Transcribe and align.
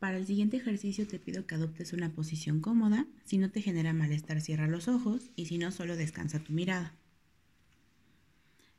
Para 0.00 0.16
el 0.16 0.26
siguiente 0.26 0.56
ejercicio 0.56 1.06
te 1.06 1.18
pido 1.18 1.46
que 1.46 1.54
adoptes 1.54 1.92
una 1.92 2.10
posición 2.10 2.60
cómoda. 2.60 3.06
Si 3.26 3.36
no 3.36 3.50
te 3.50 3.60
genera 3.60 3.92
malestar, 3.92 4.40
cierra 4.40 4.66
los 4.66 4.88
ojos 4.88 5.30
y 5.36 5.44
si 5.44 5.58
no, 5.58 5.70
solo 5.70 5.94
descansa 5.94 6.42
tu 6.42 6.54
mirada. 6.54 6.94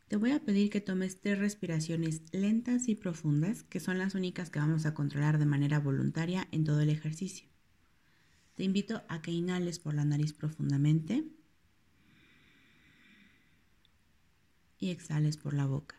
Te 0.07 0.15
voy 0.15 0.31
a 0.31 0.43
pedir 0.43 0.71
que 0.71 0.81
tomes 0.81 1.21
tres 1.21 1.37
respiraciones 1.37 2.23
lentas 2.31 2.89
y 2.89 2.95
profundas, 2.95 3.61
que 3.61 3.79
son 3.79 3.99
las 3.99 4.15
únicas 4.15 4.49
que 4.49 4.57
vamos 4.57 4.87
a 4.87 4.95
controlar 4.95 5.37
de 5.37 5.45
manera 5.45 5.79
voluntaria 5.79 6.47
en 6.51 6.63
todo 6.63 6.81
el 6.81 6.89
ejercicio. 6.89 7.47
Te 8.55 8.63
invito 8.63 9.03
a 9.07 9.21
que 9.21 9.29
inhales 9.29 9.77
por 9.77 9.93
la 9.93 10.03
nariz 10.03 10.33
profundamente 10.33 11.23
y 14.79 14.89
exhales 14.89 15.37
por 15.37 15.53
la 15.53 15.67
boca. 15.67 15.95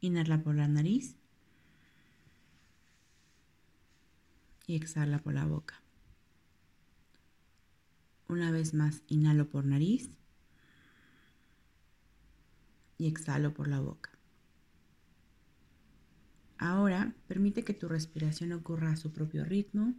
Inhala 0.00 0.42
por 0.42 0.54
la 0.54 0.68
nariz 0.68 1.16
y 4.68 4.76
exhala 4.76 5.18
por 5.18 5.32
la 5.32 5.46
boca. 5.46 5.82
Una 8.28 8.52
vez 8.52 8.74
más, 8.74 9.02
inhalo 9.08 9.48
por 9.48 9.64
nariz 9.64 10.10
y 12.98 13.06
exhalo 13.06 13.54
por 13.54 13.66
la 13.66 13.80
boca. 13.80 14.10
Ahora 16.58 17.14
permite 17.26 17.64
que 17.64 17.72
tu 17.72 17.88
respiración 17.88 18.52
ocurra 18.52 18.92
a 18.92 18.96
su 18.96 19.10
propio 19.10 19.44
ritmo 19.44 19.94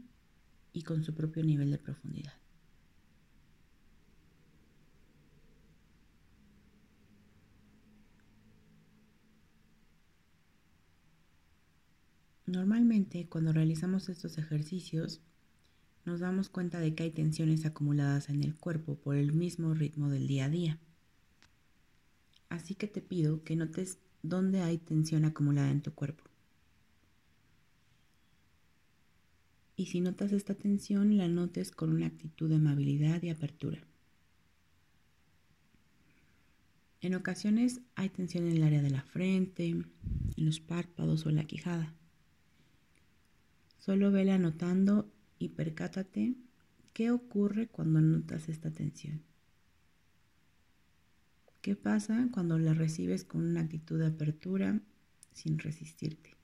y 0.71 0.83
con 0.83 1.03
su 1.03 1.15
propio 1.15 1.43
nivel 1.43 1.71
de 1.71 1.79
profundidad. 1.79 2.33
Normalmente 12.49 13.27
cuando 13.29 13.53
realizamos 13.53 14.09
estos 14.09 14.39
ejercicios 14.39 15.21
nos 16.03 16.21
damos 16.21 16.49
cuenta 16.49 16.79
de 16.79 16.95
que 16.95 17.03
hay 17.03 17.11
tensiones 17.11 17.63
acumuladas 17.63 18.29
en 18.29 18.43
el 18.43 18.55
cuerpo 18.55 18.95
por 18.95 19.17
el 19.17 19.33
mismo 19.33 19.75
ritmo 19.75 20.09
del 20.09 20.25
día 20.25 20.45
a 20.45 20.49
día. 20.49 20.79
Así 22.49 22.73
que 22.73 22.87
te 22.87 23.01
pido 23.01 23.43
que 23.43 23.55
notes 23.55 23.99
dónde 24.23 24.61
hay 24.61 24.79
tensión 24.79 25.25
acumulada 25.25 25.69
en 25.69 25.83
tu 25.83 25.93
cuerpo. 25.93 26.23
Y 29.75 29.85
si 29.85 30.01
notas 30.01 30.31
esta 30.31 30.55
tensión, 30.55 31.17
la 31.17 31.27
notes 31.27 31.69
con 31.69 31.91
una 31.91 32.07
actitud 32.07 32.49
de 32.49 32.55
amabilidad 32.55 33.21
y 33.21 33.29
apertura. 33.29 33.79
En 37.01 37.13
ocasiones 37.13 37.81
hay 37.93 38.09
tensión 38.09 38.47
en 38.47 38.57
el 38.57 38.63
área 38.63 38.81
de 38.81 38.89
la 38.89 39.03
frente, 39.03 39.67
en 39.67 39.85
los 40.35 40.59
párpados 40.59 41.27
o 41.27 41.29
en 41.29 41.35
la 41.35 41.43
quijada. 41.43 41.93
Solo 43.79 44.11
vela 44.11 44.37
notando 44.37 45.09
y 45.39 45.49
percátate 45.49 46.35
qué 46.93 47.11
ocurre 47.11 47.69
cuando 47.69 48.01
notas 48.01 48.49
esta 48.49 48.71
tensión. 48.71 49.23
¿Qué 51.61 51.77
pasa 51.77 52.27
cuando 52.31 52.59
la 52.59 52.73
recibes 52.73 53.23
con 53.23 53.41
una 53.45 53.61
actitud 53.61 53.99
de 53.99 54.07
apertura 54.07 54.81
sin 55.33 55.59
resistirte? 55.59 56.35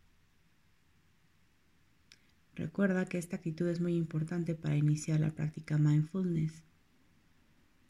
Recuerda 2.55 3.05
que 3.05 3.17
esta 3.17 3.35
actitud 3.35 3.67
es 3.67 3.81
muy 3.81 3.95
importante 3.95 4.55
para 4.55 4.77
iniciar 4.77 5.19
la 5.19 5.31
práctica 5.31 5.77
mindfulness. 5.77 6.63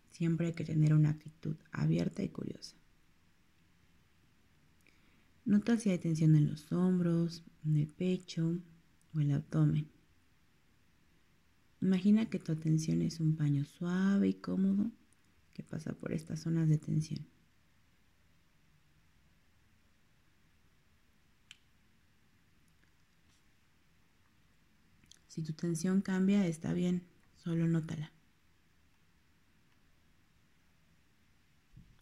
Siempre 0.10 0.48
hay 0.48 0.54
que 0.54 0.64
tener 0.64 0.94
una 0.94 1.12
actitud 1.12 1.56
abierta 1.72 2.24
y 2.24 2.30
curiosa. 2.30 2.76
Nota 5.46 5.78
si 5.78 5.92
hay 5.92 6.00
tensión 6.00 6.36
en 6.36 6.48
los 6.48 6.72
hombros, 6.72 7.44
en 7.64 7.78
el 7.78 7.88
pecho 7.88 8.60
o 9.16 9.20
el 9.20 9.32
abdomen. 9.32 9.90
Imagina 11.82 12.30
que 12.30 12.40
tu 12.40 12.52
atención 12.52 13.02
es 13.02 13.20
un 13.20 13.36
paño 13.36 13.64
suave 13.66 14.28
y 14.28 14.34
cómodo 14.34 14.92
que 15.54 15.64
pasa 15.64 15.94
por 15.94 16.12
estas 16.12 16.42
zonas 16.42 16.68
de 16.68 16.78
tensión. 16.78 17.26
Si 25.28 25.44
tu 25.44 25.54
tensión 25.54 26.02
cambia, 26.02 26.48
está 26.48 26.74
bien, 26.74 27.04
solo 27.36 27.68
nótala. 27.68 28.12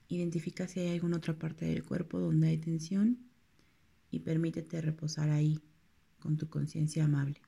Identifica 0.08 0.68
si 0.68 0.82
hay 0.82 0.90
alguna 0.94 1.18
otra 1.18 1.38
parte 1.38 1.66
del 1.66 1.84
cuerpo 1.84 2.20
donde 2.20 2.50
hay 2.50 2.58
tensión 2.60 3.18
y 4.12 4.20
permítete 4.20 4.80
reposar 4.82 5.32
ahí 5.32 5.60
con 6.24 6.38
tu 6.38 6.48
conciencia 6.48 7.04
amable. 7.04 7.42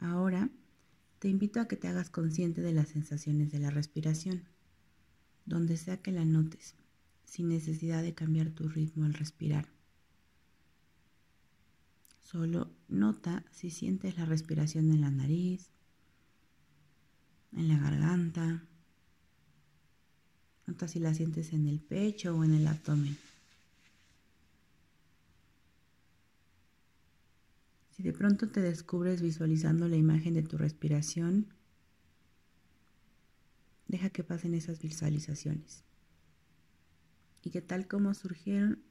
Ahora 0.00 0.50
te 1.20 1.28
invito 1.28 1.60
a 1.60 1.68
que 1.68 1.76
te 1.76 1.86
hagas 1.86 2.10
consciente 2.10 2.62
de 2.62 2.72
las 2.72 2.88
sensaciones 2.88 3.52
de 3.52 3.60
la 3.60 3.70
respiración, 3.70 4.42
donde 5.46 5.76
sea 5.76 6.02
que 6.02 6.10
la 6.10 6.24
notes, 6.24 6.74
sin 7.24 7.48
necesidad 7.48 8.02
de 8.02 8.14
cambiar 8.14 8.50
tu 8.50 8.68
ritmo 8.68 9.04
al 9.04 9.14
respirar. 9.14 9.68
Solo 12.18 12.72
nota 12.88 13.44
si 13.52 13.70
sientes 13.70 14.18
la 14.18 14.24
respiración 14.24 14.90
en 14.90 15.02
la 15.02 15.12
nariz, 15.12 15.70
en 17.52 17.68
la 17.68 17.78
garganta. 17.78 18.64
Si 20.86 21.00
la 21.00 21.14
sientes 21.14 21.52
en 21.52 21.66
el 21.66 21.80
pecho 21.80 22.36
o 22.36 22.44
en 22.44 22.54
el 22.54 22.66
abdomen. 22.66 23.16
Si 27.96 28.04
de 28.04 28.12
pronto 28.12 28.48
te 28.48 28.60
descubres 28.60 29.20
visualizando 29.20 29.88
la 29.88 29.96
imagen 29.96 30.34
de 30.34 30.44
tu 30.44 30.56
respiración, 30.56 31.48
deja 33.88 34.10
que 34.10 34.22
pasen 34.22 34.54
esas 34.54 34.80
visualizaciones 34.80 35.82
y 37.42 37.50
que 37.50 37.62
tal 37.62 37.88
como 37.88 38.14
surgieron 38.14 38.82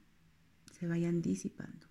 se 0.78 0.88
vayan 0.88 1.22
disipando. 1.22 1.87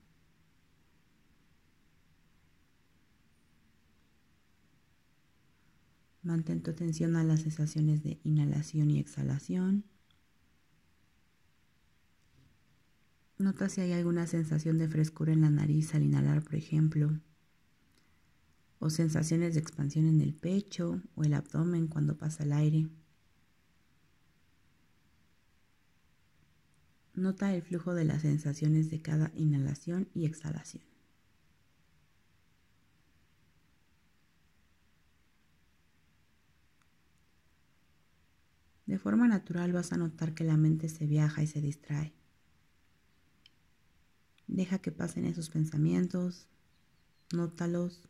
Mantén 6.27 6.61
tu 6.61 6.73
atención 6.73 7.15
a 7.15 7.23
las 7.23 7.43
sensaciones 7.43 8.03
de 8.03 8.19
inhalación 8.25 8.91
y 8.91 8.99
exhalación. 8.99 9.85
Nota 13.39 13.69
si 13.69 13.81
hay 13.81 13.93
alguna 13.93 14.27
sensación 14.27 14.77
de 14.79 14.89
frescura 14.89 15.33
en 15.33 15.43
la 15.43 15.51
nariz 15.51 15.95
al 15.95 16.03
inhalar, 16.03 16.43
por 16.43 16.57
ejemplo, 16.57 17.21
o 18.81 18.91
sensaciones 18.91 19.55
de 19.55 19.61
expansión 19.61 20.07
en 20.07 20.21
el 20.21 20.35
pecho 20.35 21.01
o 21.15 21.23
el 21.23 21.33
abdomen 21.33 21.87
cuando 21.87 22.19
pasa 22.19 22.43
el 22.43 22.53
aire. 22.53 22.89
Nota 27.15 27.55
el 27.55 27.63
flujo 27.63 27.95
de 27.95 28.05
las 28.05 28.23
sensaciones 28.23 28.91
de 28.91 29.01
cada 29.01 29.31
inhalación 29.37 30.09
y 30.13 30.27
exhalación. 30.27 30.96
De 38.97 39.01
forma 39.01 39.29
natural 39.29 39.75
vas 39.75 39.93
a 39.93 39.99
notar 39.99 40.33
que 40.33 40.43
la 40.43 40.57
mente 40.57 40.89
se 40.89 41.05
viaja 41.05 41.43
y 41.43 41.47
se 41.47 41.61
distrae. 41.61 42.15
Deja 44.47 44.79
que 44.79 44.91
pasen 44.91 45.27
esos 45.27 45.51
pensamientos, 45.51 46.47
nótalos. 47.31 48.09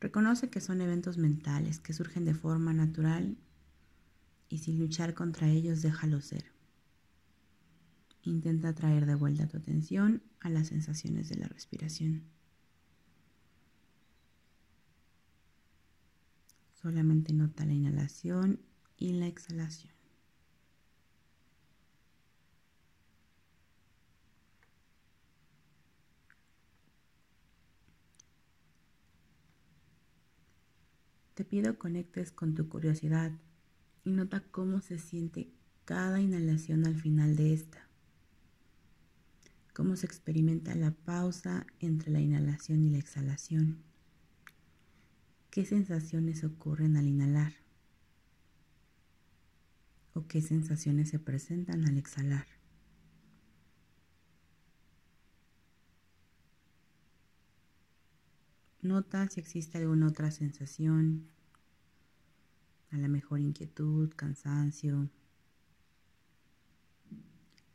Reconoce 0.00 0.50
que 0.50 0.60
son 0.60 0.80
eventos 0.80 1.16
mentales 1.16 1.78
que 1.78 1.92
surgen 1.92 2.24
de 2.24 2.34
forma 2.34 2.72
natural 2.72 3.36
y 4.48 4.58
sin 4.58 4.80
luchar 4.80 5.14
contra 5.14 5.48
ellos 5.48 5.80
déjalo 5.80 6.20
ser. 6.20 6.46
Intenta 8.24 8.74
traer 8.74 9.06
de 9.06 9.14
vuelta 9.14 9.46
tu 9.46 9.58
atención 9.58 10.24
a 10.40 10.50
las 10.50 10.66
sensaciones 10.66 11.28
de 11.28 11.36
la 11.36 11.46
respiración. 11.46 12.35
Solamente 16.80 17.32
nota 17.32 17.66
la 17.66 17.72
inhalación 17.72 18.60
y 18.96 19.14
la 19.14 19.26
exhalación. 19.26 19.96
Te 31.34 31.44
pido 31.44 31.78
conectes 31.78 32.32
con 32.32 32.54
tu 32.54 32.66
curiosidad 32.66 33.30
y 34.04 34.10
nota 34.10 34.40
cómo 34.40 34.80
se 34.80 34.98
siente 34.98 35.50
cada 35.84 36.20
inhalación 36.20 36.86
al 36.86 36.94
final 36.94 37.36
de 37.36 37.52
esta. 37.52 37.86
Cómo 39.74 39.96
se 39.96 40.06
experimenta 40.06 40.74
la 40.74 40.92
pausa 40.92 41.66
entre 41.78 42.10
la 42.10 42.20
inhalación 42.20 42.84
y 42.84 42.90
la 42.90 42.98
exhalación. 42.98 43.85
¿Qué 45.56 45.64
sensaciones 45.64 46.44
ocurren 46.44 46.98
al 46.98 47.06
inhalar? 47.06 47.54
¿O 50.12 50.26
qué 50.26 50.42
sensaciones 50.42 51.08
se 51.08 51.18
presentan 51.18 51.88
al 51.88 51.96
exhalar? 51.96 52.46
Nota 58.82 59.26
si 59.30 59.40
existe 59.40 59.78
alguna 59.78 60.08
otra 60.08 60.30
sensación, 60.30 61.26
a 62.90 62.98
la 62.98 63.08
mejor 63.08 63.40
inquietud, 63.40 64.12
cansancio. 64.14 65.08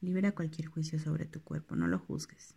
Libera 0.02 0.36
cualquier 0.36 0.68
juicio 0.68 1.00
sobre 1.00 1.26
tu 1.26 1.42
cuerpo, 1.42 1.76
no 1.76 1.88
lo 1.88 1.98
juzgues. 1.98 2.54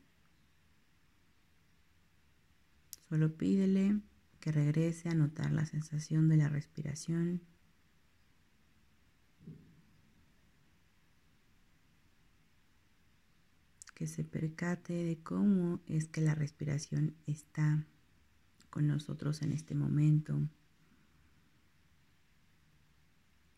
Solo 3.09 3.35
pídele 3.35 4.03
que 4.45 4.53
regrese 4.53 5.09
a 5.09 5.15
notar 5.15 5.53
la 5.53 5.65
sensación 5.65 6.29
de 6.29 6.37
la 6.37 6.51
respiración. 6.51 7.41
Que 13.95 14.07
se 14.07 14.23
percate 14.23 14.93
de 14.93 15.17
cómo 15.23 15.81
es 15.87 16.09
que 16.09 16.21
la 16.21 16.35
respiración 16.35 17.15
está 17.27 17.87
con 18.69 18.87
nosotros 18.87 19.41
en 19.41 19.53
este 19.53 19.75
momento, 19.75 20.39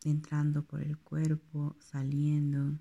entrando 0.05 0.63
por 0.63 0.85
el 0.85 0.97
cuerpo, 0.99 1.75
saliendo. 1.81 2.79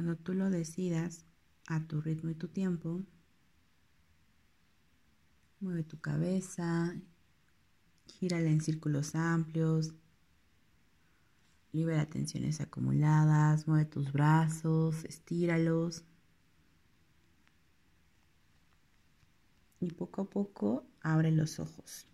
Cuando 0.00 0.16
tú 0.16 0.32
lo 0.32 0.48
decidas 0.48 1.26
a 1.66 1.86
tu 1.86 2.00
ritmo 2.00 2.30
y 2.30 2.34
tu 2.34 2.48
tiempo, 2.48 3.02
mueve 5.60 5.82
tu 5.82 6.00
cabeza 6.00 6.94
Gírala 8.06 8.48
en 8.48 8.62
círculos 8.62 9.14
amplios. 9.14 9.92
Libera 11.72 12.06
tensiones 12.06 12.62
acumuladas. 12.62 13.68
Mueve 13.68 13.84
tus 13.84 14.10
brazos. 14.10 15.04
Estíralos. 15.04 16.02
Y 19.80 19.90
poco 19.90 20.22
a 20.22 20.30
poco 20.30 20.86
abre 21.02 21.30
los 21.30 21.60
ojos. 21.60 22.06